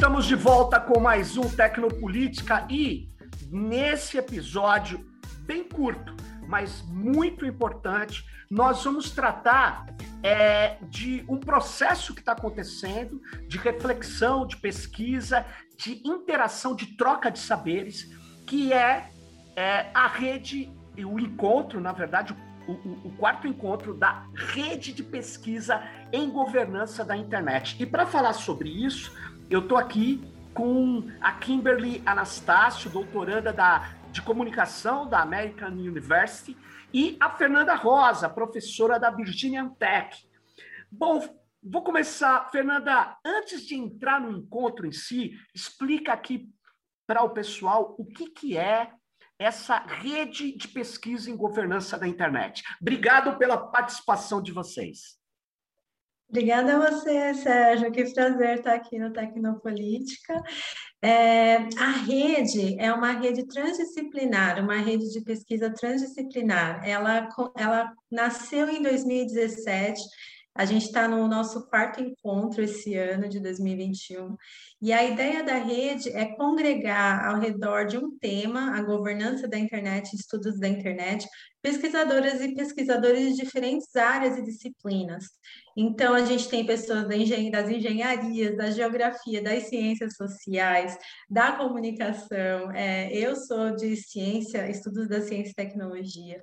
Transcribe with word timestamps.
Estamos 0.00 0.24
de 0.24 0.34
volta 0.34 0.80
com 0.80 0.98
mais 0.98 1.36
um 1.36 1.46
Tecnopolítica 1.46 2.66
e 2.70 3.10
nesse 3.50 4.16
episódio 4.16 5.06
bem 5.40 5.62
curto, 5.62 6.16
mas 6.48 6.80
muito 6.88 7.44
importante, 7.44 8.24
nós 8.50 8.82
vamos 8.82 9.10
tratar 9.10 9.84
é, 10.22 10.78
de 10.88 11.22
um 11.28 11.36
processo 11.36 12.14
que 12.14 12.20
está 12.20 12.32
acontecendo, 12.32 13.20
de 13.46 13.58
reflexão, 13.58 14.46
de 14.46 14.56
pesquisa, 14.56 15.44
de 15.76 16.00
interação, 16.02 16.74
de 16.74 16.96
troca 16.96 17.30
de 17.30 17.38
saberes, 17.38 18.10
que 18.46 18.72
é, 18.72 19.10
é 19.54 19.90
a 19.92 20.06
rede, 20.06 20.72
o 20.96 21.20
encontro, 21.20 21.78
na 21.78 21.92
verdade, 21.92 22.34
o, 22.66 22.72
o, 22.72 23.08
o, 23.08 23.16
quarto 23.18 23.46
encontro 23.46 23.92
da 23.92 24.24
rede 24.34 24.94
de 24.94 25.02
pesquisa 25.02 25.82
em 26.10 26.30
governança 26.30 27.04
da 27.04 27.14
internet. 27.14 27.76
E 27.78 27.84
para 27.84 28.06
falar 28.06 28.32
sobre 28.32 28.70
isso, 28.70 29.12
eu 29.50 29.58
estou 29.58 29.76
aqui 29.76 30.22
com 30.54 31.10
a 31.20 31.32
Kimberly 31.32 32.00
Anastácio, 32.06 32.88
doutoranda 32.88 33.52
da, 33.52 33.96
de 34.12 34.22
comunicação 34.22 35.08
da 35.08 35.20
American 35.20 35.72
University, 35.72 36.56
e 36.94 37.16
a 37.18 37.30
Fernanda 37.30 37.74
Rosa, 37.74 38.28
professora 38.28 38.98
da 38.98 39.10
Virginia 39.10 39.68
Tech. 39.76 40.24
Bom, 40.90 41.20
vou 41.60 41.82
começar. 41.82 42.48
Fernanda, 42.50 43.16
antes 43.24 43.66
de 43.66 43.74
entrar 43.74 44.20
no 44.20 44.30
encontro 44.30 44.86
em 44.86 44.92
si, 44.92 45.32
explica 45.52 46.12
aqui 46.12 46.48
para 47.04 47.24
o 47.24 47.30
pessoal 47.30 47.96
o 47.98 48.04
que, 48.04 48.30
que 48.30 48.56
é 48.56 48.92
essa 49.36 49.78
rede 49.78 50.56
de 50.56 50.68
pesquisa 50.68 51.28
em 51.28 51.36
governança 51.36 51.98
da 51.98 52.06
internet. 52.06 52.62
Obrigado 52.80 53.36
pela 53.36 53.56
participação 53.56 54.40
de 54.40 54.52
vocês. 54.52 55.19
Obrigada 56.30 56.76
a 56.76 56.90
você, 56.90 57.34
Sérgio. 57.34 57.90
Que 57.90 58.04
prazer 58.14 58.58
estar 58.58 58.74
aqui 58.74 59.00
no 59.00 59.12
Tecnopolítica. 59.12 60.40
É, 61.02 61.56
a 61.76 61.90
rede 62.06 62.78
é 62.78 62.92
uma 62.92 63.10
rede 63.10 63.48
transdisciplinar, 63.48 64.62
uma 64.62 64.76
rede 64.76 65.10
de 65.12 65.20
pesquisa 65.22 65.74
transdisciplinar. 65.74 66.88
Ela, 66.88 67.28
ela 67.56 67.92
nasceu 68.08 68.68
em 68.68 68.80
2017 68.80 70.00
a 70.54 70.64
gente 70.64 70.86
está 70.86 71.06
no 71.06 71.28
nosso 71.28 71.68
quarto 71.68 72.00
encontro 72.00 72.62
esse 72.62 72.94
ano 72.96 73.28
de 73.28 73.38
2021 73.40 74.36
e 74.82 74.92
a 74.92 75.04
ideia 75.04 75.44
da 75.44 75.54
rede 75.54 76.08
é 76.10 76.34
congregar 76.34 77.28
ao 77.28 77.40
redor 77.40 77.86
de 77.86 77.96
um 77.96 78.18
tema, 78.18 78.76
a 78.76 78.82
governança 78.82 79.46
da 79.46 79.58
internet, 79.58 80.14
estudos 80.14 80.58
da 80.58 80.68
internet, 80.68 81.26
pesquisadoras 81.62 82.40
e 82.40 82.54
pesquisadores 82.54 83.36
de 83.36 83.44
diferentes 83.44 83.94
áreas 83.94 84.38
e 84.38 84.42
disciplinas. 84.42 85.24
Então, 85.76 86.14
a 86.14 86.24
gente 86.24 86.48
tem 86.48 86.66
pessoas 86.66 87.06
das 87.06 87.68
engenharias, 87.70 88.56
da 88.56 88.70
geografia, 88.70 89.42
das 89.42 89.68
ciências 89.68 90.14
sociais, 90.16 90.98
da 91.28 91.52
comunicação. 91.52 92.72
É, 92.72 93.12
eu 93.12 93.36
sou 93.36 93.76
de 93.76 93.96
ciência, 93.96 94.68
estudos 94.68 95.08
da 95.08 95.20
ciência 95.20 95.52
e 95.52 95.54
tecnologia 95.54 96.40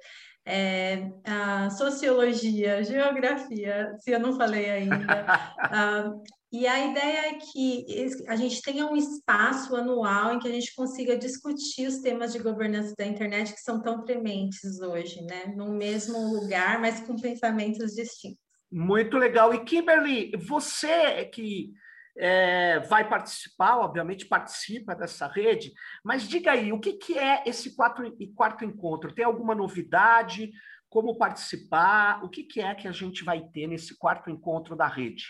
é, 0.48 1.12
a 1.26 1.70
sociologia, 1.72 2.81
geografia, 2.81 3.94
se 4.00 4.12
eu 4.12 4.20
não 4.20 4.38
falei 4.38 4.70
ainda. 4.70 5.26
uh, 5.66 6.23
e 6.50 6.66
a 6.66 6.89
ideia 6.89 7.28
é 7.28 7.34
que 7.34 7.86
a 8.30 8.36
gente 8.38 8.62
tenha 8.62 8.86
um 8.86 8.95
espaço 8.95 9.76
anual 9.76 10.34
em 10.34 10.39
que 10.39 10.48
a 10.48 10.52
gente 10.52 10.73
consiga 10.73 11.17
discutir 11.17 11.88
os 11.88 12.00
temas 12.00 12.31
de 12.31 12.39
governança 12.39 12.95
da 12.98 13.06
internet 13.06 13.54
que 13.54 13.59
são 13.59 13.81
tão 13.81 14.06
prementes 14.06 14.80
hoje, 14.80 15.22
né? 15.23 15.54
No 15.54 15.70
mesmo 15.73 16.17
lugar, 16.34 16.80
mas 16.80 17.02
com 17.02 17.17
pensamentos 17.17 17.94
distintos. 17.94 18.39
Muito 18.71 19.17
legal. 19.17 19.54
E 19.54 19.66
Kimberly, 19.66 20.32
você 20.48 21.26
que 21.26 21.73
é, 22.17 22.80
vai 22.82 23.08
participar, 23.08 23.78
obviamente 23.78 24.26
participa 24.26 24.95
dessa 24.95 25.28
rede, 25.28 25.73
mas 26.04 26.28
diga 26.28 26.52
aí, 26.52 26.73
o 26.73 26.80
que, 26.80 26.94
que 26.94 27.17
é 27.17 27.44
esse 27.45 27.76
quatro, 27.76 28.11
quarto 28.36 28.66
encontro? 28.66 29.14
Tem 29.14 29.23
alguma 29.23 29.54
novidade? 29.54 30.52
Como 30.89 31.17
participar? 31.17 32.23
O 32.23 32.30
que, 32.30 32.44
que 32.44 32.61
é 32.61 32.73
que 32.73 32.88
a 32.88 32.92
gente 32.92 33.23
vai 33.23 33.42
ter 33.50 33.67
nesse 33.67 33.98
quarto 33.98 34.30
encontro 34.30 34.76
da 34.76 34.88
rede? 34.88 35.26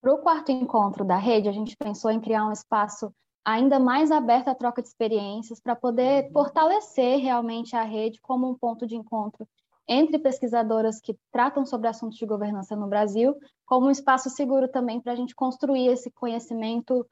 Para 0.00 0.14
o 0.14 0.18
quarto 0.18 0.52
encontro 0.52 1.04
da 1.04 1.16
rede, 1.16 1.48
a 1.48 1.52
gente 1.52 1.76
pensou 1.76 2.10
em 2.10 2.20
criar 2.20 2.46
um 2.46 2.52
espaço 2.52 3.12
ainda 3.44 3.78
mais 3.78 4.10
aberto 4.10 4.48
à 4.48 4.54
troca 4.54 4.82
de 4.82 4.88
experiências 4.88 5.60
para 5.60 5.74
poder 5.74 6.24
uhum. 6.24 6.32
fortalecer 6.32 7.18
realmente 7.18 7.74
a 7.74 7.82
rede 7.82 8.20
como 8.20 8.48
um 8.48 8.58
ponto 8.58 8.86
de 8.86 8.96
encontro 8.96 9.48
entre 9.88 10.18
pesquisadoras 10.18 11.00
que 11.00 11.16
tratam 11.30 11.64
sobre 11.64 11.88
assuntos 11.88 12.18
de 12.18 12.26
governança 12.26 12.74
no 12.74 12.88
Brasil, 12.88 13.36
como 13.64 13.86
um 13.86 13.90
espaço 13.90 14.28
seguro 14.30 14.68
também 14.68 15.00
para 15.00 15.12
a 15.12 15.16
gente 15.16 15.34
construir 15.34 15.88
esse 15.88 16.10
conhecimento 16.10 17.06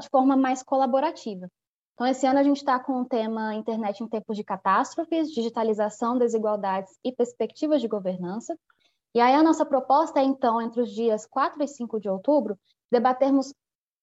de 0.00 0.08
forma 0.08 0.36
mais 0.36 0.62
colaborativa. 0.62 1.48
Então, 1.94 2.06
esse 2.06 2.26
ano 2.26 2.38
a 2.38 2.42
gente 2.42 2.58
está 2.58 2.78
com 2.78 3.00
o 3.00 3.04
tema 3.04 3.54
Internet 3.54 4.02
em 4.02 4.08
Tempos 4.08 4.36
de 4.36 4.44
Catástrofes, 4.44 5.32
Digitalização, 5.32 6.16
Desigualdades 6.16 6.96
e 7.04 7.12
Perspectivas 7.12 7.80
de 7.80 7.88
Governança. 7.88 8.56
E 9.14 9.20
aí 9.20 9.34
a 9.34 9.42
nossa 9.42 9.66
proposta 9.66 10.20
é, 10.20 10.22
então, 10.22 10.62
entre 10.62 10.80
os 10.80 10.90
dias 10.90 11.26
4 11.26 11.62
e 11.62 11.66
5 11.66 11.98
de 11.98 12.08
outubro, 12.08 12.56
debatermos 12.90 13.52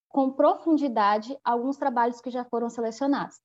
com 0.09 0.31
profundidade 0.31 1.37
alguns 1.43 1.77
trabalhos 1.77 2.19
que 2.19 2.29
já 2.29 2.43
foram 2.45 2.69
selecionados. 2.69 3.39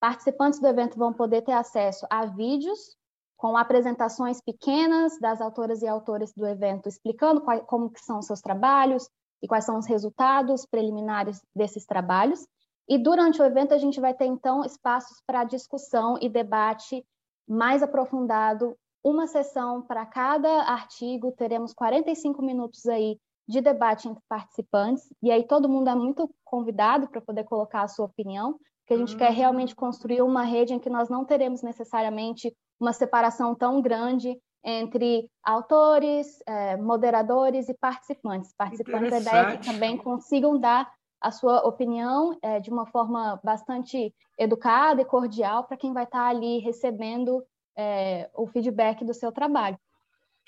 Participantes 0.00 0.60
do 0.60 0.66
evento 0.66 0.98
vão 0.98 1.12
poder 1.12 1.42
ter 1.42 1.52
acesso 1.52 2.06
a 2.10 2.26
vídeos 2.26 2.96
com 3.36 3.56
apresentações 3.56 4.40
pequenas 4.40 5.18
das 5.18 5.40
autoras 5.40 5.82
e 5.82 5.86
autores 5.86 6.32
do 6.34 6.46
evento, 6.46 6.88
explicando 6.88 7.40
qual, 7.40 7.60
como 7.60 7.90
que 7.90 8.00
são 8.00 8.18
os 8.18 8.26
seus 8.26 8.40
trabalhos 8.40 9.08
e 9.42 9.46
quais 9.46 9.64
são 9.64 9.78
os 9.78 9.86
resultados 9.86 10.64
preliminares 10.66 11.40
desses 11.54 11.84
trabalhos. 11.84 12.46
E 12.88 12.98
durante 12.98 13.40
o 13.40 13.44
evento 13.44 13.74
a 13.74 13.78
gente 13.78 14.00
vai 14.00 14.14
ter 14.14 14.26
então 14.26 14.64
espaços 14.64 15.20
para 15.26 15.44
discussão 15.44 16.18
e 16.20 16.28
debate 16.28 17.04
mais 17.48 17.82
aprofundado, 17.82 18.76
uma 19.02 19.26
sessão 19.26 19.82
para 19.82 20.06
cada 20.06 20.62
artigo, 20.62 21.32
teremos 21.32 21.74
45 21.74 22.40
minutos 22.42 22.86
aí 22.86 23.18
de 23.46 23.60
debate 23.60 24.08
entre 24.08 24.22
participantes, 24.26 25.12
e 25.22 25.30
aí 25.30 25.46
todo 25.46 25.68
mundo 25.68 25.90
é 25.90 25.94
muito 25.94 26.30
convidado 26.42 27.08
para 27.08 27.20
poder 27.20 27.44
colocar 27.44 27.82
a 27.82 27.88
sua 27.88 28.06
opinião, 28.06 28.58
porque 28.80 28.94
a 28.94 28.96
gente 28.96 29.16
quer 29.16 29.30
realmente 29.30 29.74
construir 29.74 30.22
uma 30.22 30.42
rede 30.42 30.72
em 30.72 30.78
que 30.78 30.88
nós 30.88 31.10
não 31.10 31.24
teremos 31.24 31.62
necessariamente 31.62 32.54
uma 32.84 32.92
separação 32.92 33.54
tão 33.54 33.80
grande 33.80 34.38
entre 34.62 35.28
autores, 35.42 36.38
eh, 36.46 36.76
moderadores 36.76 37.68
e 37.68 37.74
participantes. 37.74 38.54
Participantes, 38.56 39.12
a 39.12 39.20
ideia 39.20 39.40
é 39.40 39.56
que 39.56 39.66
também 39.66 39.96
consigam 39.96 40.58
dar 40.58 40.90
a 41.20 41.30
sua 41.30 41.66
opinião 41.66 42.38
eh, 42.42 42.60
de 42.60 42.70
uma 42.70 42.86
forma 42.86 43.40
bastante 43.42 44.14
educada 44.38 45.00
e 45.00 45.04
cordial 45.04 45.64
para 45.64 45.76
quem 45.76 45.92
vai 45.92 46.04
estar 46.04 46.26
ali 46.26 46.58
recebendo 46.58 47.42
eh, 47.76 48.30
o 48.34 48.46
feedback 48.46 49.04
do 49.04 49.14
seu 49.14 49.32
trabalho. 49.32 49.78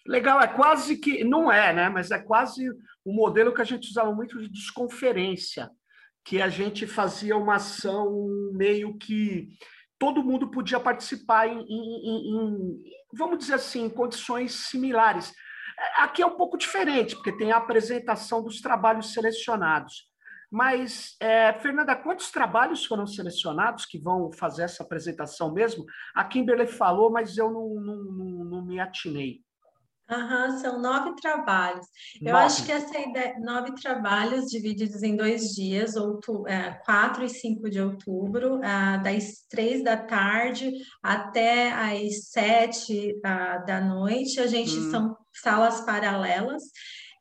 Legal, 0.06 0.41
é 0.41 0.47
quase 0.47 0.97
que, 0.97 1.24
não 1.24 1.50
é, 1.50 1.72
né? 1.72 1.88
Mas 1.88 2.10
é 2.10 2.18
quase 2.18 2.70
o 3.04 3.12
modelo 3.12 3.53
que 3.53 3.62
a 3.62 3.64
gente 3.64 3.88
usava 3.88 4.14
muito 4.14 4.41
de 4.41 4.48
desconferência, 4.48 5.70
que 6.24 6.41
a 6.41 6.48
gente 6.48 6.86
fazia 6.86 7.36
uma 7.36 7.56
ação 7.56 8.28
meio 8.53 8.97
que 8.97 9.48
todo 9.99 10.23
mundo 10.23 10.51
podia 10.51 10.81
participar 10.81 11.49
em, 11.49 11.61
em, 11.61 12.37
em, 12.37 12.83
vamos 13.15 13.39
dizer 13.39 13.55
assim, 13.55 13.89
condições 13.89 14.69
similares. 14.69 15.33
Aqui 15.97 16.23
é 16.23 16.27
um 16.27 16.37
pouco 16.37 16.57
diferente, 16.57 17.15
porque 17.15 17.37
tem 17.37 17.53
a 17.53 17.59
apresentação 17.59 18.43
dos 18.43 18.61
trabalhos 18.61 19.12
selecionados. 19.12 20.11
Mas, 20.51 21.17
é, 21.21 21.53
Fernanda, 21.55 21.97
quantos 21.97 22.31
trabalhos 22.31 22.84
foram 22.84 23.07
selecionados 23.07 23.84
que 23.84 23.98
vão 23.98 24.31
fazer 24.33 24.63
essa 24.63 24.83
apresentação 24.83 25.53
mesmo? 25.53 25.84
A 26.15 26.25
Kimberley 26.25 26.66
falou, 26.66 27.10
mas 27.10 27.37
eu 27.37 27.51
não, 27.51 27.75
não, 27.75 28.04
não, 28.04 28.45
não 28.45 28.65
me 28.65 28.78
atinei. 28.78 29.41
Uhum, 30.08 30.58
são 30.58 30.80
nove 30.80 31.16
trabalhos. 31.16 31.86
Nove. 32.20 32.30
Eu 32.30 32.36
acho 32.36 32.64
que 32.64 32.70
essa 32.70 32.97
ideia, 32.97 33.34
nove 33.41 33.74
trabalhos 33.74 34.47
divididos 34.47 35.03
em 35.03 35.16
dois 35.16 35.53
dias, 35.53 35.97
outubro, 35.97 36.47
é, 36.47 36.80
4 36.84 37.24
e 37.24 37.28
5 37.28 37.68
de 37.68 37.80
outubro, 37.80 38.62
é, 38.62 38.98
das 38.98 39.44
três 39.50 39.82
da 39.82 39.97
tarde 39.97 40.72
até 41.03 41.72
as 41.72 42.30
sete 42.30 43.16
uh, 43.18 43.66
da 43.66 43.80
noite. 43.80 44.38
A 44.38 44.47
gente 44.47 44.76
hum. 44.76 44.91
são 44.91 45.16
salas 45.32 45.80
paralelas. 45.80 46.62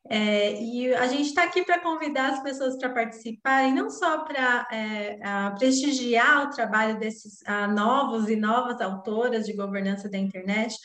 É, 0.07 0.61
e 0.61 0.93
a 0.93 1.07
gente 1.07 1.29
está 1.29 1.45
aqui 1.45 1.63
para 1.63 1.81
convidar 1.81 2.33
as 2.33 2.43
pessoas 2.43 2.77
para 2.77 2.89
participarem, 2.89 3.73
não 3.73 3.89
só 3.89 4.19
para 4.19 4.67
é, 4.71 5.17
prestigiar 5.57 6.45
o 6.45 6.51
trabalho 6.51 6.99
desses 6.99 7.41
uh, 7.41 7.67
novos 7.73 8.29
e 8.29 8.35
novas 8.35 8.79
autoras 8.79 9.47
de 9.47 9.53
governança 9.53 10.07
da 10.07 10.19
internet, 10.19 10.75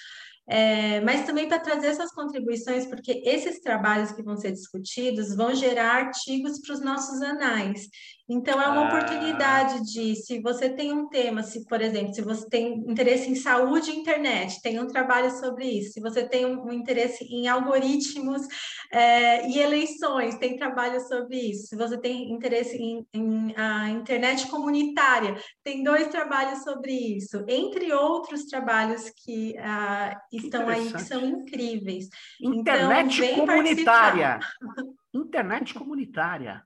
é, 0.52 1.00
mas 1.02 1.25
também 1.25 1.47
para 1.47 1.61
trazer 1.61 1.87
essas 1.87 2.11
contribuições, 2.11 2.85
porque 2.85 3.23
esses 3.25 3.61
trabalhos 3.61 4.11
que 4.11 4.20
vão 4.20 4.37
ser 4.37 4.50
discutidos 4.50 5.37
vão 5.37 5.55
gerar 5.55 6.06
artigos 6.06 6.61
para 6.61 6.75
os 6.75 6.81
nossos 6.81 7.23
anais. 7.23 7.88
Então, 8.32 8.62
é 8.62 8.69
uma 8.69 8.82
ah. 8.82 8.87
oportunidade 8.87 9.82
de, 9.93 10.15
se 10.15 10.41
você 10.41 10.71
tem 10.71 10.93
um 10.93 11.09
tema, 11.09 11.43
se, 11.43 11.65
por 11.67 11.81
exemplo, 11.81 12.15
se 12.15 12.23
você 12.23 12.49
tem 12.49 12.75
interesse 12.88 13.29
em 13.29 13.35
saúde 13.35 13.91
e 13.91 13.97
internet, 13.97 14.62
tem 14.62 14.79
um 14.79 14.87
trabalho 14.87 15.32
sobre 15.32 15.67
isso. 15.67 15.94
Se 15.94 16.00
você 16.00 16.23
tem 16.23 16.47
um, 16.47 16.73
interesse 16.73 17.25
em 17.25 17.49
algoritmos 17.49 18.43
é, 18.93 19.49
e 19.49 19.59
eleições, 19.59 20.38
tem 20.38 20.56
trabalho 20.56 21.00
sobre 21.00 21.38
isso. 21.38 21.67
Se 21.67 21.77
você 21.77 21.99
tem 21.99 22.31
interesse 22.32 22.77
em, 22.77 23.05
em 23.12 23.53
a 23.56 23.91
internet 23.91 24.47
comunitária, 24.47 25.37
tem 25.65 25.83
dois 25.83 26.06
trabalhos 26.06 26.62
sobre 26.62 26.93
isso. 26.93 27.44
Entre 27.49 27.93
outros 27.93 28.44
trabalhos 28.44 29.11
que 29.11 29.56
uh, 29.59 30.17
estão 30.33 30.69
aí, 30.69 30.93
que 30.93 31.03
são 31.03 31.26
incríveis. 31.26 32.09
Internet 32.41 33.25
então, 33.25 33.47
comunitária. 33.47 34.38
Internet 35.12 35.75
comunitária. 35.75 36.62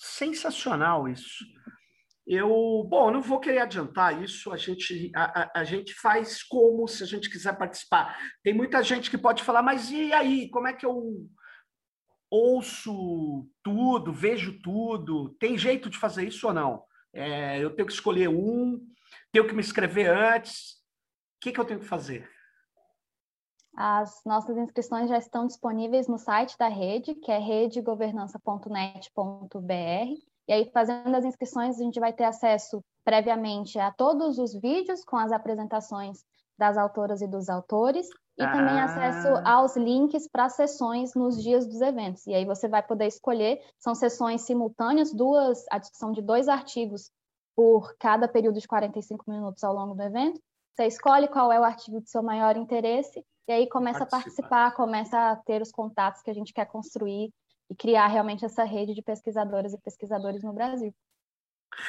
Sensacional 0.00 1.06
isso. 1.06 1.44
Eu, 2.26 2.48
bom, 2.88 3.10
não 3.10 3.20
vou 3.20 3.38
querer 3.38 3.58
adiantar 3.58 4.22
isso, 4.22 4.50
a 4.50 4.56
gente, 4.56 5.12
a, 5.14 5.42
a, 5.42 5.60
a, 5.60 5.64
gente 5.64 5.92
faz 5.92 6.42
como 6.42 6.88
se 6.88 7.02
a 7.02 7.06
gente 7.06 7.28
quiser 7.28 7.58
participar. 7.58 8.16
Tem 8.42 8.54
muita 8.54 8.82
gente 8.82 9.10
que 9.10 9.18
pode 9.18 9.42
falar, 9.42 9.62
mas 9.62 9.90
e 9.90 10.10
aí, 10.12 10.48
como 10.48 10.68
é 10.68 10.72
que 10.72 10.86
eu 10.86 11.28
ouço 12.30 13.46
tudo, 13.62 14.10
vejo 14.10 14.58
tudo? 14.62 15.36
Tem 15.38 15.58
jeito 15.58 15.90
de 15.90 15.98
fazer 15.98 16.26
isso 16.26 16.46
ou 16.46 16.54
não? 16.54 16.82
É, 17.12 17.58
eu 17.62 17.74
tenho 17.74 17.86
que 17.86 17.92
escolher 17.92 18.28
um, 18.28 18.80
tenho 19.30 19.46
que 19.46 19.54
me 19.54 19.60
inscrever 19.60 20.08
antes. 20.08 20.76
O 21.36 21.40
que, 21.42 21.52
que 21.52 21.60
eu 21.60 21.64
tenho 21.64 21.80
que 21.80 21.86
fazer? 21.86 22.26
As 23.76 24.20
nossas 24.26 24.56
inscrições 24.56 25.08
já 25.08 25.18
estão 25.18 25.46
disponíveis 25.46 26.08
no 26.08 26.18
site 26.18 26.58
da 26.58 26.68
rede, 26.68 27.14
que 27.14 27.30
é 27.30 27.38
redegovernança.net.br. 27.38 30.30
E 30.48 30.52
aí, 30.52 30.68
fazendo 30.72 31.14
as 31.14 31.24
inscrições, 31.24 31.78
a 31.78 31.82
gente 31.82 32.00
vai 32.00 32.12
ter 32.12 32.24
acesso 32.24 32.82
previamente 33.04 33.78
a 33.78 33.92
todos 33.92 34.38
os 34.38 34.54
vídeos 34.54 35.04
com 35.04 35.16
as 35.16 35.32
apresentações 35.32 36.24
das 36.58 36.76
autoras 36.76 37.22
e 37.22 37.26
dos 37.26 37.48
autores, 37.48 38.06
e 38.38 38.42
ah. 38.42 38.52
também 38.52 38.78
acesso 38.78 39.28
aos 39.46 39.76
links 39.76 40.28
para 40.28 40.50
sessões 40.50 41.14
nos 41.14 41.42
dias 41.42 41.66
dos 41.66 41.80
eventos. 41.80 42.26
E 42.26 42.34
aí 42.34 42.44
você 42.44 42.68
vai 42.68 42.82
poder 42.82 43.06
escolher, 43.06 43.58
são 43.78 43.94
sessões 43.94 44.42
simultâneas, 44.42 45.14
duas, 45.14 45.64
a 45.70 45.78
discussão 45.78 46.12
de 46.12 46.20
dois 46.20 46.48
artigos 46.48 47.10
por 47.56 47.94
cada 47.98 48.28
período 48.28 48.60
de 48.60 48.68
45 48.68 49.30
minutos 49.30 49.64
ao 49.64 49.74
longo 49.74 49.94
do 49.94 50.02
evento. 50.02 50.38
Você 50.74 50.86
escolhe 50.86 51.28
qual 51.28 51.50
é 51.50 51.58
o 51.58 51.64
artigo 51.64 52.00
de 52.00 52.10
seu 52.10 52.22
maior 52.22 52.56
interesse 52.56 53.24
e 53.50 53.52
aí 53.52 53.68
começa 53.68 54.06
participar. 54.06 54.16
a 54.16 54.20
participar, 54.20 54.70
começa 54.76 55.32
a 55.32 55.36
ter 55.36 55.60
os 55.60 55.72
contatos 55.72 56.22
que 56.22 56.30
a 56.30 56.34
gente 56.34 56.52
quer 56.52 56.66
construir 56.66 57.32
e 57.68 57.74
criar 57.74 58.06
realmente 58.06 58.44
essa 58.44 58.62
rede 58.62 58.94
de 58.94 59.02
pesquisadoras 59.02 59.72
e 59.72 59.80
pesquisadores 59.80 60.44
no 60.44 60.52
Brasil. 60.52 60.94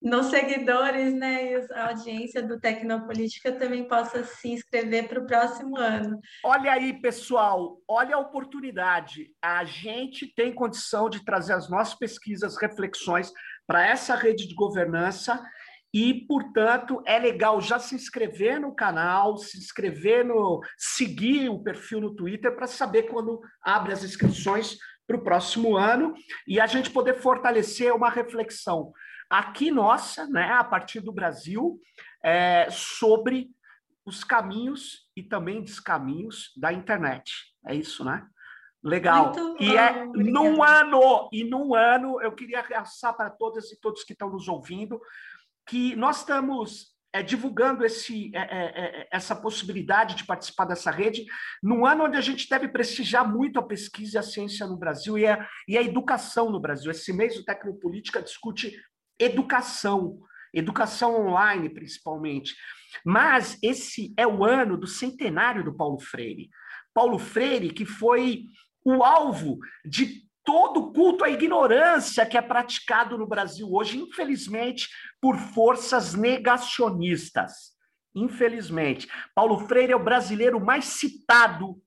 nos 0.01 0.27
seguidores, 0.27 1.13
né, 1.13 1.51
e 1.51 1.73
a 1.73 1.89
audiência 1.89 2.41
do 2.41 2.59
Tecnopolítica 2.59 3.51
também 3.51 3.87
possa 3.87 4.23
se 4.23 4.49
inscrever 4.49 5.07
para 5.07 5.19
o 5.19 5.27
próximo 5.27 5.77
ano. 5.77 6.19
Olha 6.43 6.71
aí, 6.71 6.99
pessoal, 6.99 7.77
olha 7.87 8.15
a 8.15 8.19
oportunidade. 8.19 9.31
A 9.39 9.63
gente 9.63 10.25
tem 10.33 10.51
condição 10.51 11.07
de 11.07 11.23
trazer 11.23 11.53
as 11.53 11.69
nossas 11.69 11.93
pesquisas, 11.93 12.57
reflexões 12.59 13.31
para 13.67 13.85
essa 13.85 14.15
rede 14.15 14.47
de 14.47 14.55
governança 14.55 15.39
e, 15.93 16.25
portanto, 16.25 17.03
é 17.05 17.19
legal 17.19 17.61
já 17.61 17.77
se 17.77 17.93
inscrever 17.93 18.59
no 18.59 18.73
canal, 18.73 19.37
se 19.37 19.57
inscrever 19.57 20.25
no. 20.25 20.61
seguir 20.77 21.49
o 21.49 21.61
perfil 21.61 22.01
no 22.01 22.15
Twitter 22.15 22.55
para 22.55 22.65
saber 22.65 23.03
quando 23.03 23.39
abre 23.61 23.93
as 23.93 24.03
inscrições 24.03 24.77
para 25.05 25.17
o 25.17 25.23
próximo 25.23 25.75
ano 25.75 26.15
e 26.47 26.59
a 26.59 26.65
gente 26.65 26.89
poder 26.89 27.15
fortalecer 27.15 27.93
uma 27.93 28.09
reflexão 28.09 28.91
aqui 29.31 29.71
nossa, 29.71 30.27
né, 30.27 30.51
a 30.51 30.63
partir 30.63 30.99
do 30.99 31.13
Brasil, 31.13 31.79
é, 32.21 32.67
sobre 32.69 33.49
os 34.05 34.23
caminhos 34.25 35.09
e 35.15 35.23
também 35.23 35.63
descaminhos 35.63 36.51
da 36.57 36.73
internet. 36.73 37.31
É 37.65 37.73
isso, 37.73 38.03
né? 38.03 38.27
Legal. 38.83 39.33
Muito 39.33 39.63
e 39.63 39.77
é 39.77 40.05
num 40.05 40.61
ano, 40.61 41.29
e 41.31 41.43
num 41.43 41.73
ano, 41.73 42.19
eu 42.21 42.31
queria 42.33 42.61
realçar 42.61 43.15
para 43.15 43.29
todas 43.29 43.71
e 43.71 43.79
todos 43.79 44.03
que 44.03 44.13
estão 44.13 44.29
nos 44.29 44.47
ouvindo 44.47 44.99
que 45.67 45.95
nós 45.95 46.17
estamos 46.17 46.91
é, 47.13 47.21
divulgando 47.21 47.85
esse, 47.85 48.31
é, 48.33 48.39
é, 48.39 49.01
é 49.01 49.07
essa 49.11 49.35
possibilidade 49.35 50.15
de 50.15 50.25
participar 50.25 50.65
dessa 50.65 50.89
rede 50.89 51.25
num 51.61 51.85
ano 51.85 52.05
onde 52.05 52.17
a 52.17 52.21
gente 52.21 52.49
deve 52.49 52.67
prestigiar 52.69 53.29
muito 53.31 53.59
a 53.59 53.63
pesquisa 53.63 54.17
e 54.17 54.19
a 54.19 54.23
ciência 54.23 54.65
no 54.65 54.77
Brasil 54.77 55.17
e 55.17 55.27
a, 55.27 55.47
e 55.67 55.77
a 55.77 55.81
educação 55.81 56.49
no 56.49 56.59
Brasil. 56.59 56.89
Esse 56.89 57.13
mês 57.13 57.37
o 57.37 57.45
Tecnopolítica 57.45 58.21
discute 58.21 58.75
educação, 59.23 60.19
educação 60.53 61.27
online 61.27 61.69
principalmente. 61.69 62.55
Mas 63.05 63.57
esse 63.61 64.13
é 64.17 64.27
o 64.27 64.43
ano 64.43 64.77
do 64.77 64.87
centenário 64.87 65.63
do 65.63 65.75
Paulo 65.75 65.99
Freire. 65.99 66.49
Paulo 66.93 67.17
Freire, 67.17 67.71
que 67.71 67.85
foi 67.85 68.43
o 68.83 69.03
alvo 69.03 69.59
de 69.85 70.29
todo 70.43 70.91
culto 70.91 71.23
à 71.23 71.29
ignorância 71.29 72.25
que 72.25 72.37
é 72.37 72.41
praticado 72.41 73.17
no 73.17 73.27
Brasil 73.27 73.71
hoje, 73.71 73.97
infelizmente, 73.99 74.89
por 75.21 75.37
forças 75.37 76.13
negacionistas. 76.13 77.71
Infelizmente. 78.13 79.07
Paulo 79.33 79.59
Freire 79.67 79.93
é 79.93 79.95
o 79.95 80.03
brasileiro 80.03 80.59
mais 80.59 80.85
citado 80.85 81.81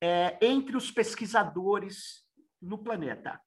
é, 0.00 0.38
entre 0.40 0.76
os 0.76 0.90
pesquisadores 0.90 2.22
no 2.60 2.78
planeta. 2.78 3.40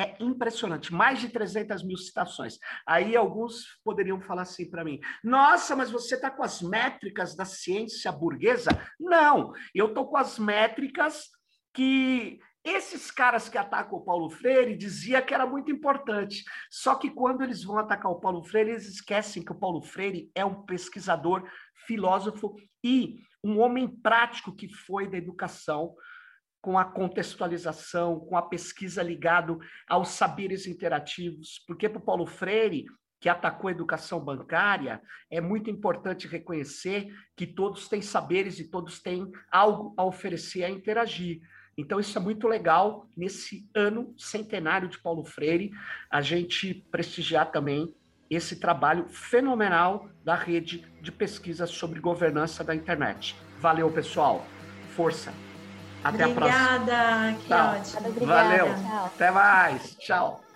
É 0.00 0.16
impressionante, 0.18 0.94
mais 0.94 1.20
de 1.20 1.28
300 1.28 1.82
mil 1.82 1.98
citações. 1.98 2.56
Aí 2.86 3.14
alguns 3.14 3.66
poderiam 3.84 4.18
falar 4.18 4.42
assim 4.42 4.70
para 4.70 4.82
mim: 4.82 4.98
nossa, 5.22 5.76
mas 5.76 5.90
você 5.90 6.14
está 6.14 6.30
com 6.30 6.42
as 6.42 6.62
métricas 6.62 7.36
da 7.36 7.44
ciência 7.44 8.10
burguesa? 8.10 8.70
Não, 8.98 9.52
eu 9.74 9.88
estou 9.88 10.08
com 10.08 10.16
as 10.16 10.38
métricas 10.38 11.28
que 11.74 12.40
esses 12.64 13.10
caras 13.10 13.46
que 13.50 13.58
atacam 13.58 13.98
o 13.98 14.04
Paulo 14.04 14.30
Freire 14.30 14.74
dizia 14.74 15.20
que 15.20 15.34
era 15.34 15.46
muito 15.46 15.70
importante. 15.70 16.44
Só 16.70 16.94
que 16.94 17.10
quando 17.10 17.42
eles 17.42 17.62
vão 17.62 17.76
atacar 17.76 18.10
o 18.10 18.20
Paulo 18.20 18.42
Freire, 18.42 18.70
eles 18.70 18.88
esquecem 18.88 19.44
que 19.44 19.52
o 19.52 19.58
Paulo 19.58 19.82
Freire 19.82 20.30
é 20.34 20.46
um 20.46 20.62
pesquisador, 20.62 21.46
filósofo 21.86 22.54
e 22.82 23.20
um 23.44 23.58
homem 23.58 23.86
prático 23.86 24.56
que 24.56 24.66
foi 24.66 25.06
da 25.06 25.18
educação, 25.18 25.94
com 26.60 26.78
a 26.78 26.84
contextualização, 26.84 28.20
com 28.20 28.36
a 28.36 28.42
pesquisa 28.42 29.02
ligado 29.02 29.58
aos 29.88 30.08
saberes 30.08 30.66
interativos, 30.66 31.62
porque 31.66 31.88
para 31.88 31.98
o 31.98 32.04
Paulo 32.04 32.26
Freire, 32.26 32.84
que 33.20 33.28
atacou 33.28 33.68
a 33.68 33.72
educação 33.72 34.18
bancária, 34.18 35.00
é 35.30 35.40
muito 35.40 35.70
importante 35.70 36.26
reconhecer 36.26 37.12
que 37.36 37.46
todos 37.46 37.86
têm 37.88 38.00
saberes 38.00 38.58
e 38.58 38.70
todos 38.70 39.00
têm 39.00 39.30
algo 39.52 39.94
a 39.96 40.04
oferecer, 40.04 40.64
a 40.64 40.70
interagir. 40.70 41.40
Então, 41.76 42.00
isso 42.00 42.16
é 42.18 42.20
muito 42.20 42.48
legal 42.48 43.06
nesse 43.16 43.68
ano 43.74 44.14
centenário 44.18 44.88
de 44.88 44.98
Paulo 44.98 45.24
Freire, 45.24 45.70
a 46.10 46.20
gente 46.20 46.74
prestigiar 46.90 47.50
também 47.50 47.94
esse 48.28 48.56
trabalho 48.56 49.08
fenomenal 49.08 50.08
da 50.24 50.34
rede 50.34 50.86
de 51.00 51.10
pesquisa 51.10 51.66
sobre 51.66 52.00
governança 52.00 52.62
da 52.62 52.74
internet. 52.74 53.36
Valeu, 53.58 53.90
pessoal. 53.90 54.46
Força! 54.94 55.49
Até 56.02 56.24
Obrigada, 56.24 56.32
a 56.32 56.34
próxima. 56.34 57.38
Obrigada, 57.38 57.40
que 57.44 57.52
ótimo. 57.54 58.26
Valeu. 58.26 58.66
Tchau. 58.74 59.06
Até 59.06 59.30
mais. 59.30 59.96
Tchau. 59.96 60.49